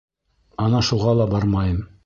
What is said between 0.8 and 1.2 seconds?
шуға